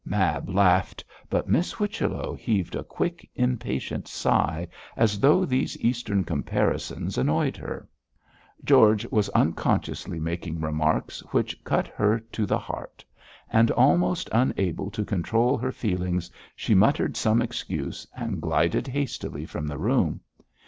Mab 0.03 0.49
laughed, 0.49 1.05
but 1.29 1.47
Miss 1.47 1.73
Whichello 1.73 2.33
heaved 2.33 2.73
a 2.73 2.83
quick, 2.83 3.29
impatient 3.35 4.07
sigh, 4.07 4.67
as 4.97 5.19
though 5.19 5.45
these 5.45 5.79
eastern 5.79 6.23
comparisons 6.23 7.19
annoyed 7.19 7.55
her. 7.55 7.87
George 8.63 9.05
was 9.11 9.29
unconsciously 9.29 10.19
making 10.19 10.59
remarks 10.59 11.19
which 11.31 11.63
cut 11.63 11.87
her 11.89 12.19
to 12.19 12.47
the 12.47 12.57
heart; 12.57 13.05
and 13.53 13.69
almost 13.69 14.27
unable 14.31 14.89
to 14.89 15.05
control 15.05 15.55
her 15.55 15.71
feelings, 15.71 16.31
she 16.55 16.73
muttered 16.73 17.15
some 17.15 17.39
excuse 17.39 18.07
and 18.17 18.41
glided 18.41 18.87
hastily 18.87 19.45
from 19.45 19.67
the 19.67 19.77
room. 19.77 20.19